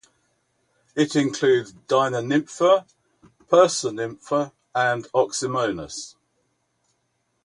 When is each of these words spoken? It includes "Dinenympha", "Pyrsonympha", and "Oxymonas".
It 0.95 1.15
includes 1.15 1.73
"Dinenympha", 1.73 2.87
"Pyrsonympha", 3.51 4.51
and 4.73 5.05
"Oxymonas". 5.13 6.15